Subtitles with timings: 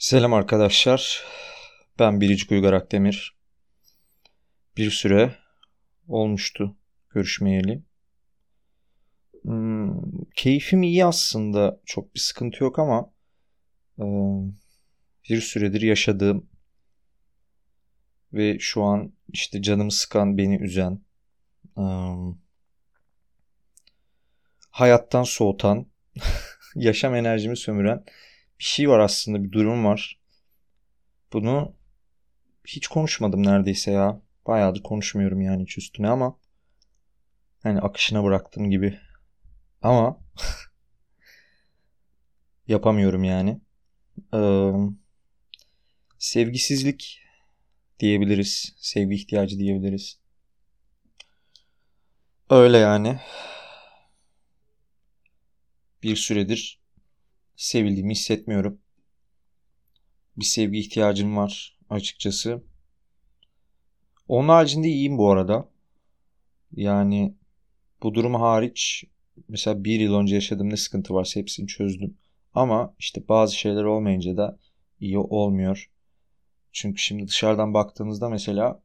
[0.00, 1.24] Selam arkadaşlar.
[1.98, 3.36] Ben Biricik Uygar Akdemir.
[4.76, 5.34] Bir süre
[6.08, 6.76] olmuştu
[7.10, 7.82] görüşmeyeli.
[9.42, 10.00] Hmm,
[10.36, 11.80] keyfim iyi aslında.
[11.84, 13.10] Çok bir sıkıntı yok ama
[13.98, 14.04] e,
[15.28, 16.50] bir süredir yaşadığım
[18.32, 21.00] ve şu an işte canımı sıkan, beni üzen,
[21.78, 21.84] e,
[24.70, 25.86] hayattan soğutan,
[26.74, 28.04] yaşam enerjimi sömüren
[28.58, 30.20] bir şey var aslında bir durum var.
[31.32, 31.74] Bunu
[32.66, 34.22] hiç konuşmadım neredeyse ya.
[34.46, 36.38] Bayağıdır konuşmuyorum yani hiç üstüne ama
[37.62, 39.00] hani akışına bıraktım gibi.
[39.82, 40.20] Ama
[42.68, 43.60] yapamıyorum yani.
[44.34, 44.72] Ee,
[46.18, 47.20] sevgisizlik
[48.00, 48.74] diyebiliriz.
[48.76, 50.18] Sevgi ihtiyacı diyebiliriz.
[52.50, 53.20] Öyle yani.
[56.02, 56.77] Bir süredir
[57.58, 58.78] sevildiğimi hissetmiyorum.
[60.36, 62.62] Bir sevgi ihtiyacım var açıkçası.
[64.28, 65.68] Onun haricinde iyiyim bu arada.
[66.76, 67.34] Yani
[68.02, 69.04] bu durum hariç
[69.48, 72.18] mesela bir yıl önce yaşadığım ne sıkıntı varsa hepsini çözdüm.
[72.54, 74.58] Ama işte bazı şeyler olmayınca da
[75.00, 75.90] iyi olmuyor.
[76.72, 78.82] Çünkü şimdi dışarıdan baktığınızda mesela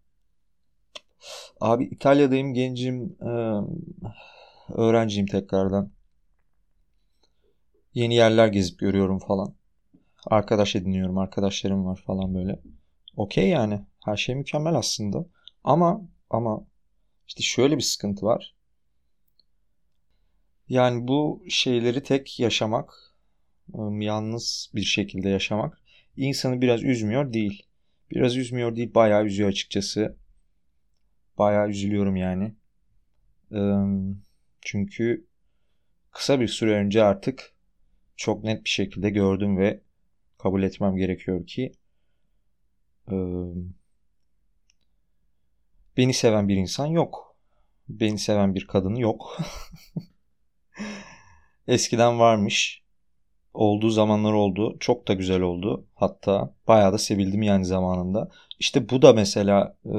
[1.60, 3.18] abi İtalya'dayım gencim
[4.70, 5.92] öğrenciyim tekrardan.
[7.94, 9.56] Yeni yerler gezip görüyorum falan.
[10.28, 12.60] Arkadaş ediniyorum, arkadaşlarım var falan böyle.
[13.16, 13.82] Okey yani.
[14.06, 15.26] Her şey mükemmel aslında.
[15.64, 16.66] Ama ama
[17.28, 18.56] işte şöyle bir sıkıntı var.
[20.70, 22.94] Yani bu şeyleri tek yaşamak,
[23.76, 25.82] ıı, yalnız bir şekilde yaşamak
[26.18, 27.64] insanı biraz üzmüyor değil.
[28.12, 30.18] Biraz üzmüyor değil, bayağı üzüyor açıkçası.
[31.38, 32.56] Bayağı üzülüyorum yani.
[34.62, 35.28] Çünkü
[36.12, 37.53] kısa bir süre önce artık
[38.16, 39.82] çok net bir şekilde gördüm ve
[40.38, 41.72] kabul etmem gerekiyor ki
[43.12, 43.16] e,
[45.98, 47.36] beni seven bir insan yok.
[47.90, 49.38] Beni seven bir kadın yok.
[51.68, 52.84] Eskiden varmış.
[53.54, 54.78] Olduğu zamanlar oldu.
[54.80, 55.86] Çok da güzel oldu.
[55.96, 58.30] Hatta bayağı da sevildim yani zamanında.
[58.60, 59.92] İşte bu da mesela e,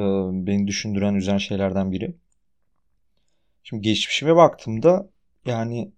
[0.47, 2.17] beni düşündüren, üzen şeylerden biri.
[3.63, 5.11] Şimdi geçmişime baktığımda
[5.47, 5.93] yani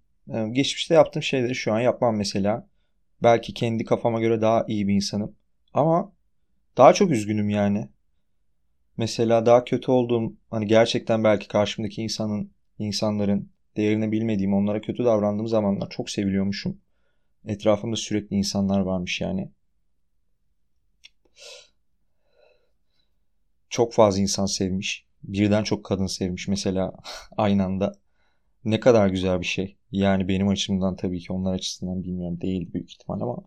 [0.51, 2.67] geçmişte yaptığım şeyleri şu an yapmam mesela.
[3.23, 5.35] Belki kendi kafama göre daha iyi bir insanım.
[5.73, 6.11] Ama
[6.77, 7.89] daha çok üzgünüm yani.
[8.97, 15.47] Mesela daha kötü olduğum hani gerçekten belki karşımdaki insanın insanların değerini bilmediğim onlara kötü davrandığım
[15.47, 16.81] zamanlar çok seviliyormuşum.
[17.45, 19.51] Etrafımda sürekli insanlar varmış yani.
[23.69, 25.05] Çok fazla insan sevmiş.
[25.23, 26.93] Birden çok kadın sevmiş mesela
[27.37, 27.93] aynı anda.
[28.65, 29.76] Ne kadar güzel bir şey.
[29.91, 33.37] Yani benim açımdan tabii ki onlar açısından bilmiyorum değil büyük ihtimal ama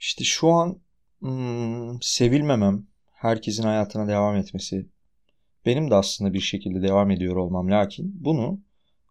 [0.00, 0.80] işte şu an
[1.20, 4.86] hmm, sevilmemem, herkesin hayatına devam etmesi,
[5.66, 8.60] benim de aslında bir şekilde devam ediyor olmam lakin bunu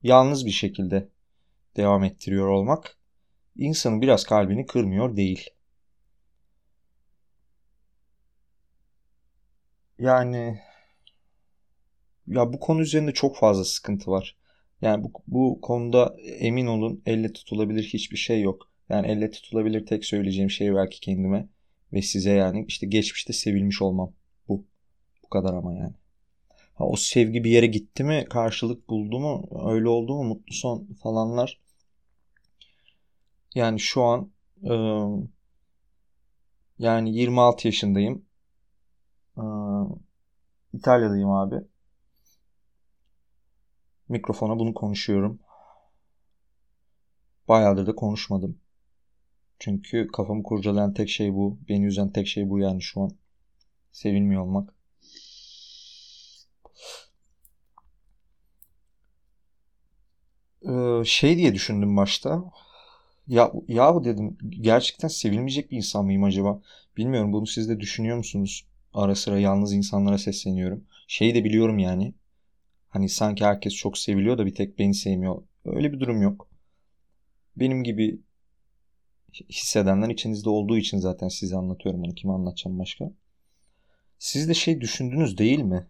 [0.04, 1.10] yalnız bir şekilde
[1.78, 2.98] devam ettiriyor olmak
[3.56, 5.50] insanın biraz kalbini kırmıyor değil.
[10.00, 10.60] Yani
[12.28, 14.41] ya bu konu üzerinde çok fazla sıkıntı var.
[14.82, 18.70] Yani bu, bu konuda emin olun elle tutulabilir hiçbir şey yok.
[18.90, 21.48] Yani elle tutulabilir tek söyleyeceğim şey belki kendime
[21.94, 24.14] ve size yani işte geçmişte sevilmiş olmam.
[24.48, 24.66] Bu.
[25.24, 25.94] Bu kadar ama yani.
[26.76, 30.88] Ha, o sevgi bir yere gitti mi, karşılık buldu mu, öyle oldu mu, mutlu son
[31.04, 31.60] falanlar.
[33.56, 34.32] Yani şu an
[34.64, 34.74] e,
[36.80, 38.26] yani 26 yaşındayım.
[39.38, 39.44] E,
[40.74, 41.56] İtalya'dayım abi.
[44.12, 45.40] Mikrofona bunu konuşuyorum.
[47.48, 48.58] Bayağıdır da konuşmadım.
[49.60, 51.60] Çünkü kafamı kurcalayan tek şey bu.
[51.70, 53.12] Beni üzen tek şey bu yani şu an.
[53.92, 54.74] Sevilmiyor olmak.
[60.70, 62.44] Ee, şey diye düşündüm başta.
[63.28, 66.62] Ya ya dedim gerçekten sevilmeyecek bir insan mıyım acaba?
[66.98, 68.68] Bilmiyorum bunu siz de düşünüyor musunuz?
[68.94, 70.84] Ara sıra yalnız insanlara sesleniyorum.
[71.08, 72.14] Şeyi de biliyorum yani.
[72.92, 75.44] Hani sanki herkes çok seviliyor da bir tek beni sevmiyor.
[75.66, 76.50] Öyle bir durum yok.
[77.56, 78.20] Benim gibi
[79.50, 82.16] hissedenler içinizde olduğu için zaten size anlatıyorum bunu.
[82.16, 83.12] Kime anlatacağım başka?
[84.20, 85.88] Siz de şey düşündünüz değil mi?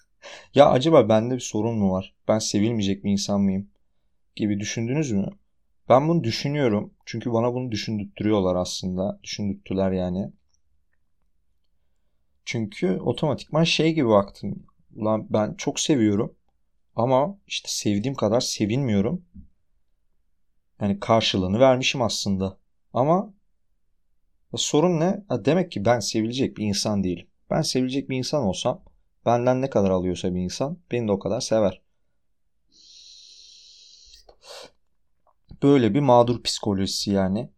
[0.54, 2.14] ya acaba bende bir sorun mu var?
[2.28, 3.70] Ben sevilmeyecek bir insan mıyım?
[4.36, 5.26] Gibi düşündünüz mü?
[5.88, 6.94] Ben bunu düşünüyorum.
[7.06, 9.20] Çünkü bana bunu düşündürtüyorlar aslında.
[9.22, 10.32] Düşündürttüler yani.
[12.44, 14.66] Çünkü otomatikman şey gibi baktım.
[14.96, 16.34] Ulan ben çok seviyorum.
[16.96, 19.24] Ama işte sevdiğim kadar sevinmiyorum.
[20.80, 22.58] Yani karşılığını vermişim aslında.
[22.92, 23.34] Ama
[24.56, 25.24] sorun ne?
[25.30, 27.26] Demek ki ben sevilecek bir insan değilim.
[27.50, 28.84] Ben sevilecek bir insan olsam
[29.26, 31.82] benden ne kadar alıyorsa bir insan beni de o kadar sever.
[35.62, 37.50] Böyle bir mağdur psikolojisi yani.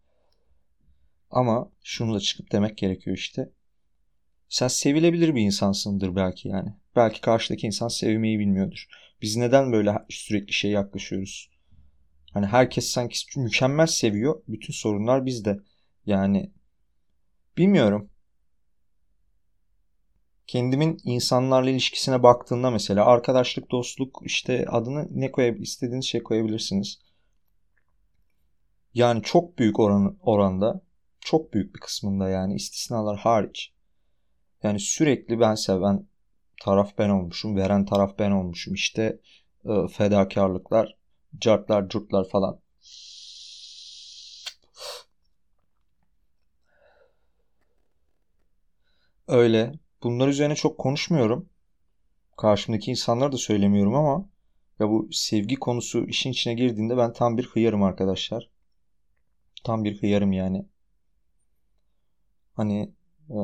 [1.31, 3.49] Ama şunu da çıkıp demek gerekiyor işte.
[4.49, 6.73] Sen sevilebilir bir insansındır belki yani.
[6.95, 8.87] Belki karşıdaki insan sevmeyi bilmiyordur.
[9.21, 11.49] Biz neden böyle sürekli şey yaklaşıyoruz?
[12.33, 14.41] Hani herkes sanki mükemmel seviyor.
[14.47, 15.59] Bütün sorunlar bizde.
[16.05, 16.51] Yani
[17.57, 18.09] bilmiyorum.
[20.47, 26.99] Kendimin insanlarla ilişkisine baktığında mesela arkadaşlık, dostluk işte adını ne koyabilir, istediğiniz şey koyabilirsiniz.
[28.93, 30.81] Yani çok büyük oran, oranda,
[31.19, 33.73] çok büyük bir kısmında yani istisnalar hariç.
[34.63, 36.07] Yani sürekli ben seven
[36.61, 38.73] taraf ben olmuşum, veren taraf ben olmuşum.
[38.73, 39.19] İşte
[39.65, 40.97] e, fedakarlıklar,
[41.39, 42.59] cartlar, curtlar falan.
[49.27, 49.73] Öyle.
[50.03, 51.49] Bunlar üzerine çok konuşmuyorum.
[52.37, 54.29] Karşımdaki insanlara da söylemiyorum ama
[54.79, 58.49] ya bu sevgi konusu işin içine girdiğinde ben tam bir hıyarım arkadaşlar.
[59.63, 60.65] Tam bir hıyarım yani.
[62.53, 62.93] Hani
[63.29, 63.37] e,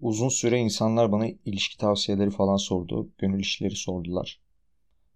[0.00, 3.10] uzun süre insanlar bana ilişki tavsiyeleri falan sordu.
[3.18, 4.40] Gönül işleri sordular.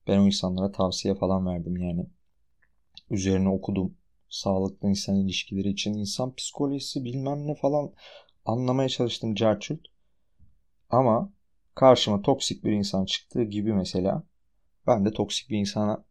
[0.08, 2.06] Ben o insanlara tavsiye falan verdim yani.
[3.10, 3.94] Üzerine okudum.
[4.28, 7.92] Sağlıklı insan ilişkileri için insan psikolojisi bilmem ne falan
[8.44, 9.80] anlamaya çalıştım Carchult.
[10.90, 11.32] Ama
[11.74, 14.24] karşıma toksik bir insan çıktığı gibi mesela
[14.88, 16.04] ben de toksik bir insana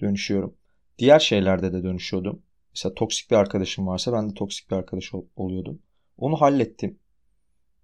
[0.00, 0.56] dönüşüyorum.
[0.98, 2.44] Diğer şeylerde de dönüşüyordum.
[2.72, 5.82] Mesela toksik bir arkadaşım varsa ben de toksik bir arkadaş ol- oluyordum.
[6.18, 6.99] Onu hallettim.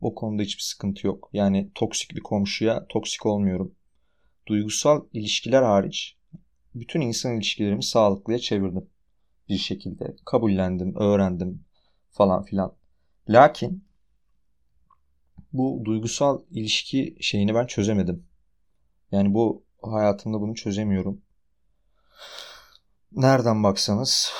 [0.01, 1.31] O konuda hiçbir sıkıntı yok.
[1.33, 3.75] Yani toksik bir komşuya toksik olmuyorum.
[4.47, 6.17] Duygusal ilişkiler hariç
[6.75, 8.91] bütün insan ilişkilerimi sağlıklıya çevirdim
[9.49, 10.17] bir şekilde.
[10.25, 11.65] Kabullendim, öğrendim
[12.11, 12.77] falan filan.
[13.29, 13.85] Lakin
[15.53, 18.27] bu duygusal ilişki şeyini ben çözemedim.
[19.13, 21.23] Yani bu hayatımda bunu çözemiyorum.
[23.13, 24.33] Nereden baksanız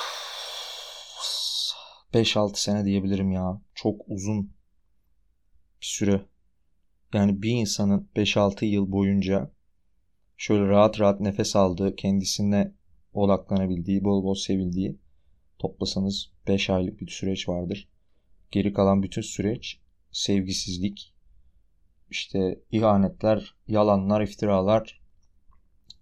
[2.13, 3.61] 5-6 sene diyebilirim ya.
[3.75, 4.56] Çok uzun
[5.87, 6.25] süre.
[7.13, 9.51] Yani bir insanın 5-6 yıl boyunca
[10.37, 12.73] şöyle rahat rahat nefes aldığı, kendisine
[13.13, 14.99] odaklanabildiği, bol bol sevildiği
[15.59, 17.89] toplasanız 5 aylık bir süreç vardır.
[18.51, 19.79] Geri kalan bütün süreç
[20.11, 21.13] sevgisizlik,
[22.09, 25.01] işte ihanetler, yalanlar, iftiralar,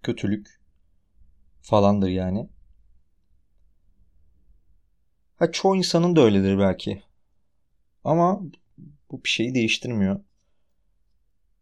[0.02, 0.60] kötülük
[1.62, 2.48] falandır yani.
[5.36, 7.02] Ha çoğu insanın da öyledir belki.
[8.04, 8.42] Ama
[9.10, 10.20] bu bir şeyi değiştirmiyor.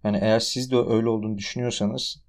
[0.05, 2.23] Yani eğer siz de öyle olduğunu düşünüyorsanız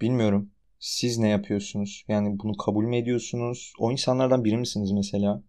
[0.00, 0.50] bilmiyorum.
[0.78, 2.04] Siz ne yapıyorsunuz?
[2.08, 3.72] Yani bunu kabul mü ediyorsunuz?
[3.78, 5.42] O insanlardan biri misiniz mesela?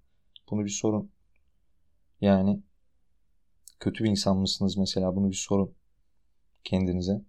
[0.50, 1.12] Bunu bir sorun.
[2.22, 2.60] Yani
[3.80, 5.16] kötü bir insan mısınız mesela?
[5.16, 5.76] Bunu bir sorun
[6.64, 7.22] kendinize.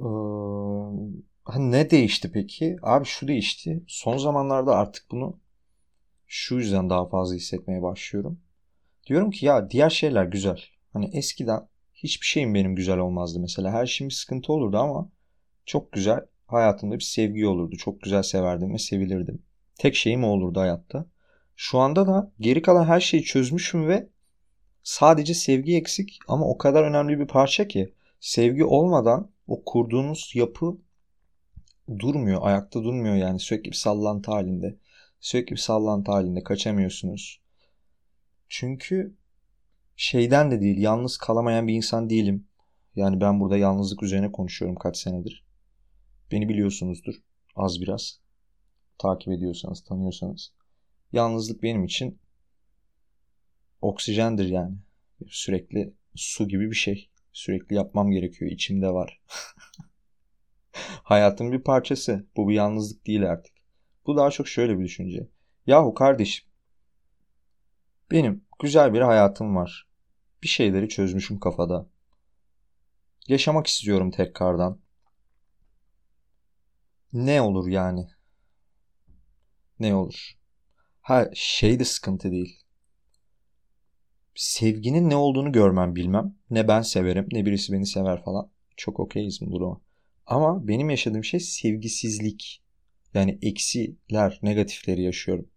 [0.00, 0.04] Ee,
[1.56, 2.76] ne değişti peki?
[2.82, 3.84] Abi şu değişti.
[3.86, 5.38] Son zamanlarda artık bunu
[6.36, 8.40] şu yüzden daha fazla hissetmeye başlıyorum.
[9.06, 10.60] Diyorum ki ya diğer şeyler güzel.
[10.92, 13.72] Hani eskiden hiçbir şeyim benim güzel olmazdı mesela.
[13.72, 15.10] Her şeyim bir sıkıntı olurdu ama
[15.66, 17.76] çok güzel hayatımda bir sevgi olurdu.
[17.76, 19.42] Çok güzel severdim ve sevilirdim.
[19.78, 21.06] Tek şeyim o olurdu hayatta.
[21.56, 24.08] Şu anda da geri kalan her şeyi çözmüşüm ve
[24.82, 30.76] sadece sevgi eksik ama o kadar önemli bir parça ki sevgi olmadan o kurduğunuz yapı
[31.98, 34.76] durmuyor, ayakta durmuyor yani sürekli bir sallantı halinde.
[35.20, 37.40] Sürekli bir sallantı halinde kaçamıyorsunuz.
[38.48, 39.16] Çünkü
[39.96, 42.48] şeyden de değil, yalnız kalamayan bir insan değilim.
[42.96, 45.44] Yani ben burada yalnızlık üzerine konuşuyorum kaç senedir.
[46.32, 47.14] Beni biliyorsunuzdur
[47.56, 48.20] az biraz.
[48.98, 50.52] Takip ediyorsanız, tanıyorsanız.
[51.12, 52.18] Yalnızlık benim için
[53.80, 54.76] oksijendir yani.
[55.26, 57.10] Sürekli su gibi bir şey.
[57.32, 58.50] Sürekli yapmam gerekiyor.
[58.50, 59.20] İçimde var.
[61.02, 62.26] Hayatın bir parçası.
[62.36, 63.55] Bu bir yalnızlık değil artık.
[64.06, 65.28] Bu daha çok şöyle bir düşünce.
[65.66, 66.46] Yahu kardeşim
[68.10, 69.88] benim güzel bir hayatım var.
[70.42, 71.86] Bir şeyleri çözmüşüm kafada.
[73.28, 74.80] Yaşamak istiyorum tekrardan.
[77.12, 78.08] Ne olur yani?
[79.80, 80.32] Ne olur?
[81.00, 82.60] Ha şey de sıkıntı değil.
[84.34, 86.34] Sevginin ne olduğunu görmem bilmem.
[86.50, 88.50] Ne ben severim ne birisi beni sever falan.
[88.76, 89.80] Çok okeyiz bu duruma.
[90.26, 92.65] Ama benim yaşadığım şey sevgisizlik.
[93.16, 95.48] Yani eksiler, negatifleri yaşıyorum.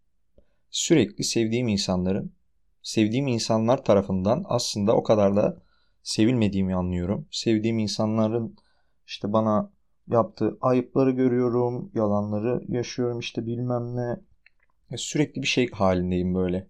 [0.71, 2.33] Sürekli sevdiğim insanların,
[2.81, 5.61] sevdiğim insanlar tarafından aslında o kadar da
[6.03, 7.27] sevilmediğimi anlıyorum.
[7.31, 8.55] Sevdiğim insanların
[9.07, 9.71] işte bana
[10.07, 14.17] yaptığı ayıpları görüyorum, yalanları yaşıyorum işte bilmem ne.
[14.97, 16.67] Sürekli bir şey halindeyim böyle.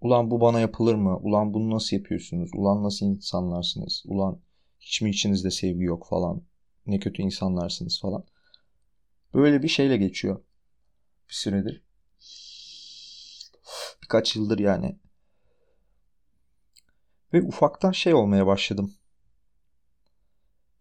[0.00, 1.16] Ulan bu bana yapılır mı?
[1.16, 2.50] Ulan bunu nasıl yapıyorsunuz?
[2.54, 4.02] Ulan nasıl insanlarsınız?
[4.06, 4.38] Ulan
[4.80, 6.42] hiç mi içinizde sevgi yok falan?
[6.86, 8.24] Ne kötü insanlarsınız falan.
[9.34, 10.44] Böyle bir şeyle geçiyor.
[11.28, 11.82] Bir süredir.
[14.02, 14.98] Birkaç yıldır yani.
[17.32, 18.94] Ve ufaktan şey olmaya başladım.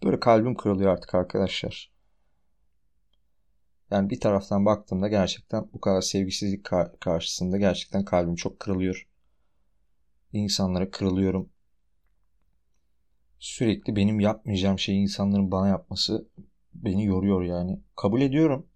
[0.03, 1.91] Böyle kalbim kırılıyor artık arkadaşlar.
[3.91, 6.67] Yani bir taraftan baktığımda gerçekten bu kadar sevgisizlik
[6.99, 9.07] karşısında gerçekten kalbim çok kırılıyor.
[10.33, 11.49] İnsanlara kırılıyorum.
[13.39, 16.29] Sürekli benim yapmayacağım şeyi insanların bana yapması
[16.73, 17.79] beni yoruyor yani.
[17.95, 18.67] Kabul ediyorum.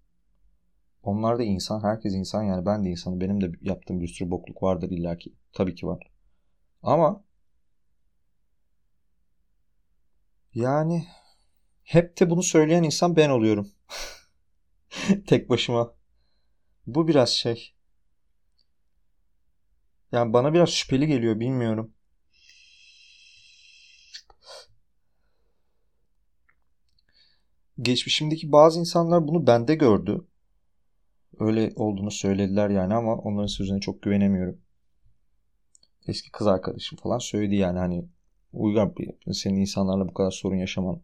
[1.02, 1.82] Onlar da insan.
[1.82, 2.66] Herkes insan yani.
[2.66, 3.20] Ben de insanım.
[3.20, 5.34] Benim de yaptığım bir sürü bokluk vardır illaki.
[5.52, 6.10] Tabii ki var.
[6.82, 7.24] Ama
[10.54, 11.06] yani
[11.84, 13.70] hep de bunu söyleyen insan ben oluyorum.
[15.26, 15.94] Tek başıma.
[16.86, 17.74] Bu biraz şey.
[20.12, 21.95] Yani bana biraz şüpheli geliyor bilmiyorum.
[27.82, 30.24] Geçmişimdeki bazı insanlar bunu bende gördü.
[31.38, 34.60] Öyle olduğunu söylediler yani ama onların sözüne çok güvenemiyorum.
[36.06, 38.08] Eski kız arkadaşım falan söyledi yani hani
[38.52, 38.92] Uygar
[39.32, 41.02] senin insanlarla bu kadar sorun yaşaman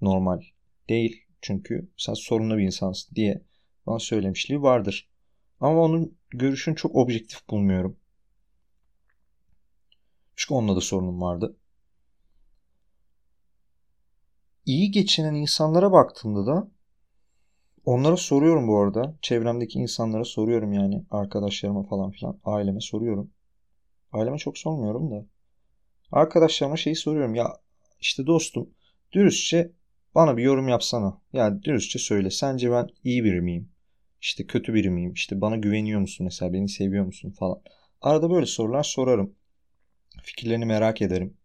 [0.00, 0.40] normal
[0.88, 1.22] değil.
[1.42, 3.42] Çünkü sen sorunlu bir insansın diye
[3.86, 5.08] bana söylemişliği vardır.
[5.60, 7.96] Ama onun görüşünü çok objektif bulmuyorum.
[10.36, 11.56] Çünkü onunla da sorunum vardı.
[14.70, 16.68] İyi geçinen insanlara baktığımda da
[17.84, 19.18] onlara soruyorum bu arada.
[19.22, 21.04] Çevremdeki insanlara soruyorum yani.
[21.10, 22.40] Arkadaşlarıma falan filan.
[22.44, 23.30] Aileme soruyorum.
[24.12, 25.26] Aileme çok sormuyorum da.
[26.12, 27.34] Arkadaşlarıma şeyi soruyorum.
[27.34, 27.56] Ya
[28.00, 28.70] işte dostum
[29.12, 29.72] dürüstçe
[30.14, 31.20] bana bir yorum yapsana.
[31.32, 32.30] Yani dürüstçe söyle.
[32.30, 33.68] Sence ben iyi biri miyim?
[34.20, 35.12] İşte kötü biri miyim?
[35.12, 36.52] İşte bana güveniyor musun mesela?
[36.52, 37.62] Beni seviyor musun falan.
[38.00, 39.34] Arada böyle sorular sorarım.
[40.22, 41.36] Fikirlerini merak ederim.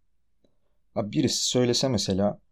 [0.96, 2.45] Birisi söylese mesela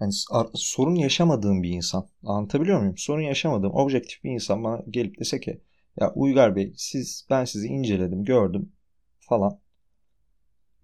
[0.00, 0.12] yani
[0.54, 2.08] sorun yaşamadığım bir insan.
[2.24, 2.98] Anlatabiliyor muyum?
[2.98, 5.60] Sorun yaşamadığım objektif bir insan bana gelip dese ki
[6.00, 8.72] ya Uygar Bey siz ben sizi inceledim gördüm
[9.20, 9.60] falan.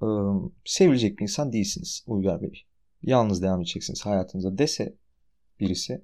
[0.03, 0.07] Ee,
[0.65, 2.65] sevilecek bir insan değilsiniz Uygar Bey.
[3.03, 4.95] Yalnız devam edeceksiniz hayatınıza dese
[5.61, 6.03] birisi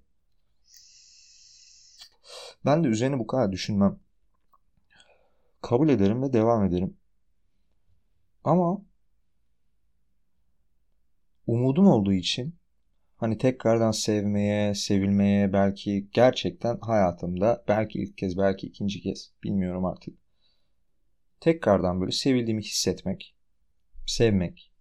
[2.65, 3.99] ben de üzerine bu kadar düşünmem.
[5.63, 6.97] Kabul ederim ve devam ederim.
[8.45, 8.83] Ama
[11.47, 12.55] umudum olduğu için
[13.23, 20.19] hani tekrardan sevmeye, sevilmeye belki gerçekten hayatımda belki ilk kez belki ikinci kez bilmiyorum artık.
[21.41, 23.37] Tekrardan böyle sevildiğimi hissetmek,
[24.07, 24.73] sevmek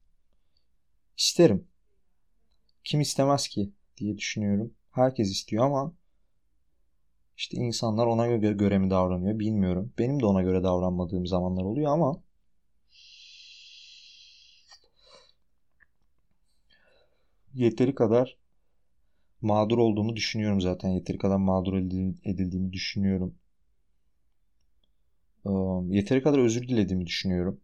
[1.17, 1.67] isterim.
[2.83, 4.73] Kim istemez ki diye düşünüyorum.
[4.91, 5.93] Herkes istiyor ama
[7.37, 9.93] işte insanlar ona göre, göre mi davranıyor bilmiyorum.
[9.97, 12.23] Benim de ona göre davranmadığım zamanlar oluyor ama
[17.53, 18.37] yeteri kadar
[19.41, 20.89] mağdur olduğumu düşünüyorum zaten.
[20.89, 21.73] Yeteri kadar mağdur
[22.25, 23.35] edildiğimi düşünüyorum.
[25.89, 27.61] Yeteri kadar özür dilediğimi düşünüyorum.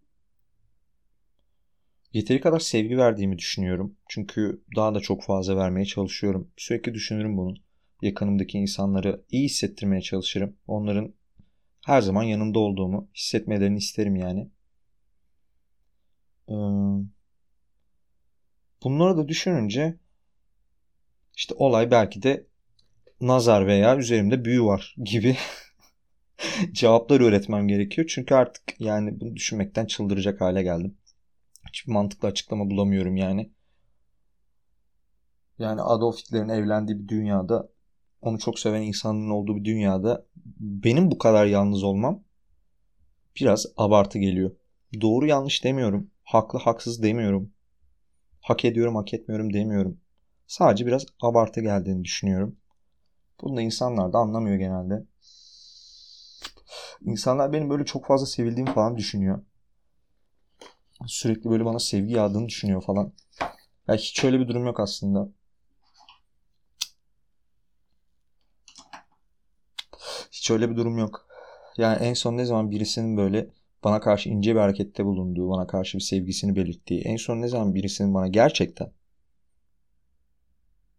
[2.13, 3.95] Yeteri kadar sevgi verdiğimi düşünüyorum.
[4.09, 6.51] Çünkü daha da çok fazla vermeye çalışıyorum.
[6.57, 7.55] Sürekli düşünürüm bunu.
[8.01, 10.55] Yakınımdaki insanları iyi hissettirmeye çalışırım.
[10.67, 11.13] Onların
[11.85, 14.49] her zaman yanında olduğumu hissetmelerini isterim yani.
[18.83, 19.97] Bunları da düşününce
[21.35, 22.47] işte olay belki de
[23.21, 25.37] nazar veya üzerimde büyü var gibi
[26.71, 28.07] cevaplar üretmem gerekiyor.
[28.07, 30.97] Çünkü artık yani bunu düşünmekten çıldıracak hale geldim.
[31.67, 33.51] Hiçbir mantıklı açıklama bulamıyorum yani.
[35.59, 37.69] Yani Adolf Hitler'in evlendiği bir dünyada
[38.21, 40.25] onu çok seven insanların olduğu bir dünyada
[40.59, 42.23] benim bu kadar yalnız olmam
[43.35, 44.51] biraz abartı geliyor.
[45.01, 46.11] Doğru yanlış demiyorum.
[46.23, 47.51] Haklı haksız demiyorum.
[48.47, 49.97] Hak ediyorum hak etmiyorum demiyorum.
[50.47, 52.55] Sadece biraz abartı geldiğini düşünüyorum.
[53.41, 55.03] Bunu da insanlar da anlamıyor genelde.
[57.05, 59.41] İnsanlar benim böyle çok fazla sevildiğimi falan düşünüyor.
[61.07, 63.13] Sürekli böyle bana sevgi yağdığını düşünüyor falan.
[63.87, 65.29] Ya hiç öyle bir durum yok aslında.
[70.31, 71.27] Hiç öyle bir durum yok.
[71.77, 73.47] Yani en son ne zaman birisinin böyle
[73.87, 77.75] bana karşı ince bir harekette bulunduğu, bana karşı bir sevgisini belirttiği, en son ne zaman
[77.75, 78.91] birisinin bana gerçekten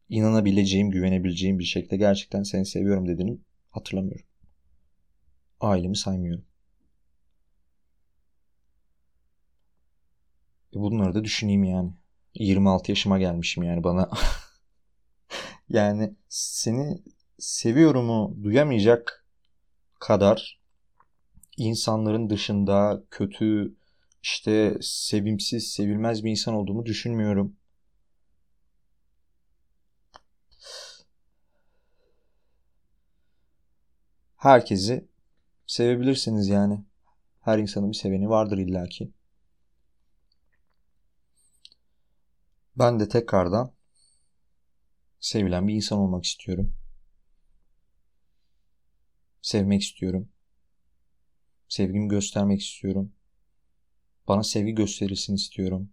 [0.08, 3.38] inanabileceğim, güvenebileceğim bir şekilde gerçekten seni seviyorum dediğini
[3.70, 4.26] hatırlamıyorum.
[5.60, 6.44] Ailemi saymıyorum.
[10.76, 11.92] E bunları da düşüneyim yani.
[12.34, 14.10] 26 yaşıma gelmişim yani bana
[15.68, 17.02] yani seni
[17.38, 19.26] seviyorumu duyamayacak
[20.00, 20.57] kadar
[21.58, 23.74] insanların dışında kötü
[24.22, 27.56] işte sevimsiz, sevilmez bir insan olduğumu düşünmüyorum.
[34.36, 35.08] Herkesi
[35.66, 36.84] sevebilirsiniz yani.
[37.40, 39.12] Her insanın bir seveni vardır illaki.
[42.76, 43.72] Ben de tekrardan
[45.20, 46.74] sevilen bir insan olmak istiyorum.
[49.42, 50.28] Sevmek istiyorum.
[51.68, 53.12] Sevgimi göstermek istiyorum.
[54.28, 55.90] Bana sevgi gösterilsin istiyorum.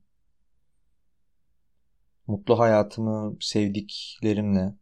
[2.28, 4.76] Mutlu hayatımı sevdiklerimle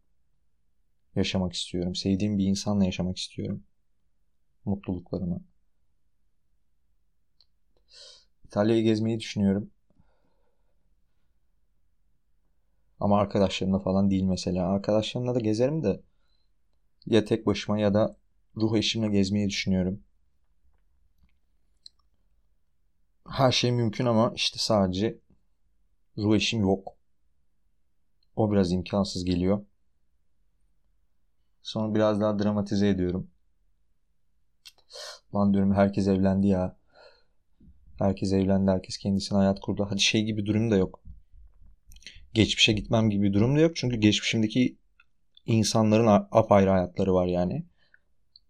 [1.16, 1.96] yaşamak istiyorum.
[1.96, 3.64] Sevdiğim bir insanla yaşamak istiyorum.
[4.66, 5.44] Mutluluklarımı.
[8.46, 9.72] İtalya'yı gezmeyi düşünüyorum.
[13.00, 14.68] Ama arkadaşlarımla falan değil mesela.
[14.68, 16.02] Arkadaşlarımla da gezerim de
[17.06, 18.18] ya tek başıma ya da
[18.58, 20.04] ruh eşimle gezmeyi düşünüyorum.
[23.34, 25.20] Her şey mümkün ama işte sadece
[26.18, 26.98] ruh eşim yok.
[28.36, 29.66] O biraz imkansız geliyor.
[31.62, 33.32] Sonra biraz daha dramatize ediyorum.
[35.36, 36.78] Lan diyorum herkes evlendi ya.
[38.00, 39.88] Herkes evlendi, herkes kendisine hayat kurdu.
[39.90, 41.04] Hadi şey gibi durum da yok.
[42.34, 43.76] Geçmişe gitmem gibi durum da yok.
[43.76, 44.78] Çünkü geçmişimdeki
[45.46, 47.66] insanların apayrı hayatları var yani.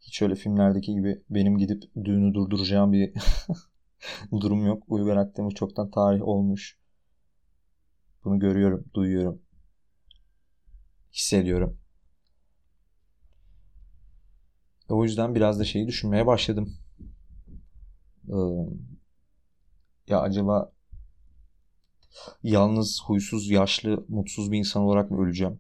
[0.02, 3.14] Hiç öyle filmlerdeki gibi benim gidip düğünü durduracağım bir
[4.42, 4.84] durum yok.
[4.88, 6.78] Uygar Akdemir çoktan tarih olmuş.
[8.24, 9.42] Bunu görüyorum, duyuyorum.
[11.14, 11.78] Hissediyorum.
[14.90, 16.78] O yüzden biraz da şeyi düşünmeye başladım.
[18.30, 18.34] Ee,
[20.08, 20.72] ya acaba
[22.44, 25.60] yalnız, huysuz, yaşlı, mutsuz bir insan olarak mı öleceğim?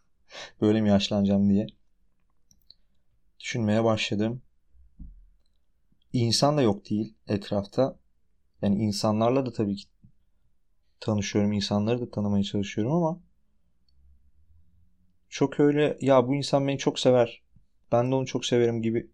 [0.60, 1.66] Böyle mi yaşlanacağım diye
[3.40, 4.42] düşünmeye başladım.
[6.14, 7.98] İnsan da yok değil etrafta.
[8.62, 9.84] Yani insanlarla da tabii ki
[11.00, 11.52] tanışıyorum.
[11.52, 13.20] insanları da tanımaya çalışıyorum ama
[15.28, 17.42] çok öyle ya bu insan beni çok sever.
[17.92, 19.10] Ben de onu çok severim gibi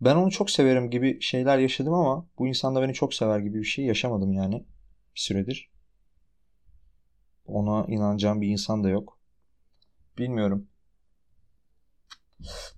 [0.00, 3.58] ben onu çok severim gibi şeyler yaşadım ama bu insan da beni çok sever gibi
[3.58, 4.64] bir şey yaşamadım yani
[5.14, 5.70] bir süredir.
[7.46, 9.18] Ona inanacağım bir insan da yok.
[10.18, 10.68] Bilmiyorum.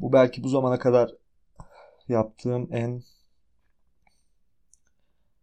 [0.00, 1.19] Bu belki bu zamana kadar
[2.10, 3.02] yaptığım en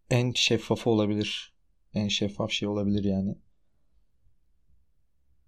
[0.10, 1.54] en şeffafı olabilir.
[1.94, 3.36] En şeffaf şey olabilir yani.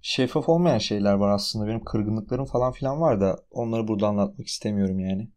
[0.02, 1.68] Şeffaf olmayan şeyler var aslında.
[1.68, 5.30] Benim kırgınlıklarım falan filan var da onları burada anlatmak istemiyorum yani.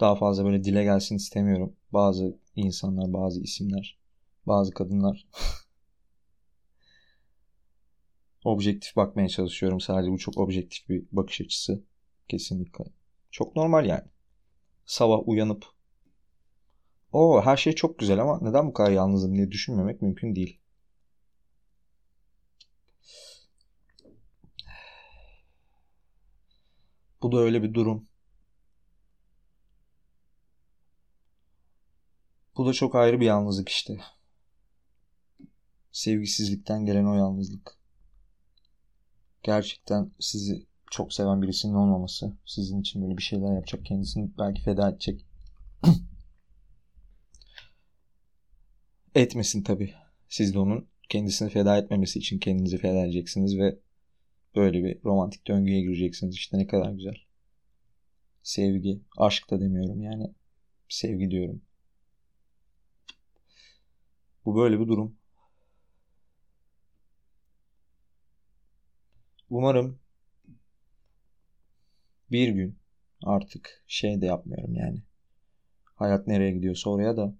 [0.00, 1.76] Daha fazla böyle dile gelsin istemiyorum.
[1.92, 3.98] Bazı insanlar, bazı isimler,
[4.46, 5.26] bazı kadınlar.
[8.44, 9.80] objektif bakmaya çalışıyorum.
[9.80, 11.84] Sadece bu çok objektif bir bakış açısı.
[12.28, 12.84] Kesinlikle.
[13.30, 14.08] Çok normal yani.
[14.86, 15.66] Sabah uyanıp
[17.12, 20.60] o her şey çok güzel ama neden bu kadar yalnızım diye düşünmemek mümkün değil.
[27.22, 28.08] Bu da öyle bir durum.
[32.56, 33.98] Bu da çok ayrı bir yalnızlık işte.
[35.92, 37.78] Sevgisizlikten gelen o yalnızlık.
[39.42, 42.36] Gerçekten sizi çok seven birisinin olmaması.
[42.46, 43.84] Sizin için böyle bir şeyler yapacak.
[43.84, 45.26] Kendisini belki feda edecek.
[49.14, 49.94] Etmesin tabii.
[50.28, 53.78] Siz de onun kendisini feda etmemesi için kendinizi feda edeceksiniz ve
[54.54, 56.34] böyle bir romantik döngüye gireceksiniz.
[56.34, 57.16] İşte ne kadar güzel.
[58.42, 60.34] Sevgi, aşk da demiyorum yani.
[60.88, 61.62] Sevgi diyorum.
[64.44, 65.16] Bu böyle bir durum.
[69.50, 69.98] Umarım
[72.30, 72.78] bir gün
[73.24, 75.02] artık şey de yapmıyorum yani.
[75.84, 77.34] Hayat nereye gidiyorsa oraya da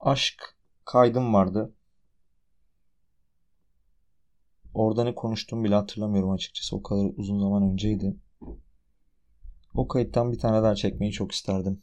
[0.00, 1.74] aşk kaydım vardı.
[4.74, 6.76] Orada ne konuştuğumu bile hatırlamıyorum açıkçası.
[6.76, 8.16] O kadar uzun zaman önceydi.
[9.74, 11.82] O kayıttan bir tane daha çekmeyi çok isterdim.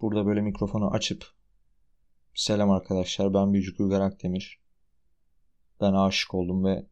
[0.00, 1.34] Burada böyle mikrofonu açıp
[2.34, 4.60] Selam arkadaşlar ben Büyücük Uygar Akdemir.
[5.80, 6.86] Ben aşık oldum ve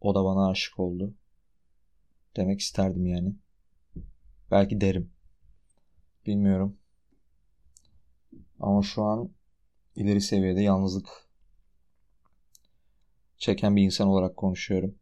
[0.00, 1.14] o da bana aşık oldu.
[2.36, 3.34] Demek isterdim yani.
[4.50, 5.10] Belki derim.
[6.26, 6.78] Bilmiyorum.
[8.60, 9.30] Ama şu an
[9.96, 11.08] ileri seviyede yalnızlık
[13.38, 14.94] çeken bir insan olarak konuşuyorum.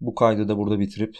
[0.00, 1.16] Bu kaydı da burada bitirip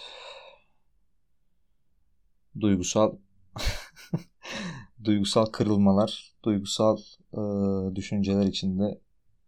[2.61, 3.17] duygusal
[5.05, 6.99] duygusal kırılmalar, duygusal
[7.33, 7.41] e,
[7.97, 9.01] düşünceler içinde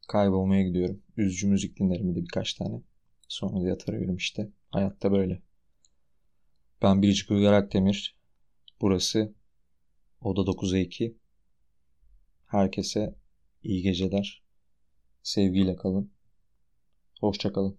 [0.09, 1.03] kaybolmaya gidiyorum.
[1.17, 2.83] Üzücü müzik dinlerim de birkaç tane.
[3.29, 4.49] Sonra da yatar uyurum işte.
[4.71, 5.43] Hayatta böyle.
[6.83, 8.19] Ben Biricik Uygar Akdemir.
[8.81, 9.35] Burası
[10.21, 11.17] Oda 9'a 2.
[12.47, 13.15] Herkese
[13.63, 14.43] iyi geceler.
[15.23, 16.13] Sevgiyle kalın.
[17.21, 17.79] Hoşça kalın.